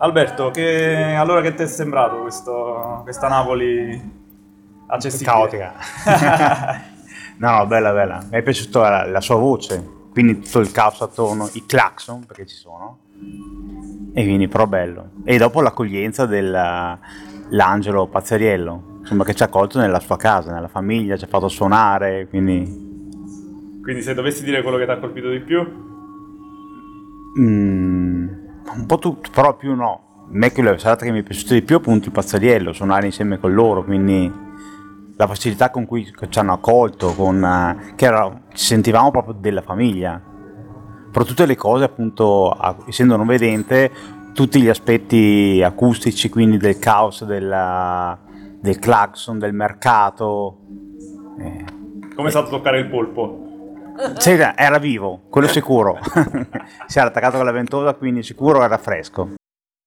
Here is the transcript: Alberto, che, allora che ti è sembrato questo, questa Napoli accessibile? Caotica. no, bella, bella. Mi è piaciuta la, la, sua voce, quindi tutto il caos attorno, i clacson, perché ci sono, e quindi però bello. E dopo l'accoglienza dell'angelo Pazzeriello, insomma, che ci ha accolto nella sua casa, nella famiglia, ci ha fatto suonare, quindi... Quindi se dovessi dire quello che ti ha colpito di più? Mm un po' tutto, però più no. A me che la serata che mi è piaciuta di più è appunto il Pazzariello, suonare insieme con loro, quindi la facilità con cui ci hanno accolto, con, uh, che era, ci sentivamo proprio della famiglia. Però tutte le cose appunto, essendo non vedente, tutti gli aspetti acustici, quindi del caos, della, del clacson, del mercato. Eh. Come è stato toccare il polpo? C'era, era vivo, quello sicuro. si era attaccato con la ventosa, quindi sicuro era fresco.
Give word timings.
Alberto, 0.00 0.50
che, 0.52 0.94
allora 1.16 1.40
che 1.40 1.54
ti 1.54 1.64
è 1.64 1.66
sembrato 1.66 2.20
questo, 2.20 3.00
questa 3.02 3.26
Napoli 3.26 4.00
accessibile? 4.86 5.28
Caotica. 5.28 5.74
no, 7.38 7.66
bella, 7.66 7.92
bella. 7.92 8.24
Mi 8.30 8.38
è 8.38 8.42
piaciuta 8.42 8.88
la, 8.88 9.06
la, 9.06 9.20
sua 9.20 9.34
voce, 9.34 9.84
quindi 10.12 10.38
tutto 10.38 10.60
il 10.60 10.70
caos 10.70 11.00
attorno, 11.00 11.50
i 11.54 11.66
clacson, 11.66 12.24
perché 12.24 12.46
ci 12.46 12.54
sono, 12.54 12.98
e 14.14 14.22
quindi 14.22 14.46
però 14.46 14.68
bello. 14.68 15.10
E 15.24 15.36
dopo 15.36 15.60
l'accoglienza 15.60 16.26
dell'angelo 16.26 18.06
Pazzeriello, 18.06 18.98
insomma, 19.00 19.24
che 19.24 19.34
ci 19.34 19.42
ha 19.42 19.46
accolto 19.46 19.80
nella 19.80 19.98
sua 19.98 20.16
casa, 20.16 20.52
nella 20.52 20.68
famiglia, 20.68 21.16
ci 21.16 21.24
ha 21.24 21.28
fatto 21.28 21.48
suonare, 21.48 22.28
quindi... 22.28 22.86
Quindi 23.82 24.02
se 24.02 24.14
dovessi 24.14 24.44
dire 24.44 24.62
quello 24.62 24.76
che 24.76 24.84
ti 24.84 24.90
ha 24.92 24.98
colpito 24.98 25.28
di 25.28 25.40
più? 25.40 25.86
Mm 27.40 28.07
un 28.78 28.86
po' 28.86 28.98
tutto, 28.98 29.30
però 29.32 29.56
più 29.56 29.74
no. 29.74 30.24
A 30.24 30.30
me 30.30 30.52
che 30.52 30.62
la 30.62 30.78
serata 30.78 31.04
che 31.04 31.10
mi 31.10 31.20
è 31.20 31.22
piaciuta 31.22 31.54
di 31.54 31.62
più 31.62 31.76
è 31.76 31.78
appunto 31.78 32.06
il 32.06 32.12
Pazzariello, 32.12 32.72
suonare 32.72 33.06
insieme 33.06 33.38
con 33.38 33.52
loro, 33.52 33.84
quindi 33.84 34.30
la 35.16 35.26
facilità 35.26 35.70
con 35.70 35.84
cui 35.84 36.10
ci 36.28 36.38
hanno 36.38 36.52
accolto, 36.52 37.12
con, 37.14 37.42
uh, 37.42 37.94
che 37.96 38.04
era, 38.04 38.42
ci 38.52 38.64
sentivamo 38.64 39.10
proprio 39.10 39.34
della 39.34 39.62
famiglia. 39.62 40.22
Però 41.10 41.24
tutte 41.24 41.46
le 41.46 41.56
cose 41.56 41.84
appunto, 41.84 42.56
essendo 42.86 43.16
non 43.16 43.26
vedente, 43.26 43.90
tutti 44.32 44.60
gli 44.60 44.68
aspetti 44.68 45.60
acustici, 45.64 46.28
quindi 46.28 46.58
del 46.58 46.78
caos, 46.78 47.24
della, 47.24 48.16
del 48.60 48.78
clacson, 48.78 49.38
del 49.38 49.54
mercato. 49.54 50.58
Eh. 51.40 51.64
Come 52.14 52.28
è 52.28 52.30
stato 52.30 52.50
toccare 52.50 52.78
il 52.78 52.88
polpo? 52.88 53.46
C'era, 54.16 54.56
era 54.56 54.78
vivo, 54.78 55.22
quello 55.28 55.48
sicuro. 55.48 55.98
si 56.86 56.98
era 56.98 57.08
attaccato 57.08 57.36
con 57.36 57.46
la 57.46 57.52
ventosa, 57.52 57.94
quindi 57.94 58.22
sicuro 58.22 58.62
era 58.62 58.78
fresco. 58.78 59.34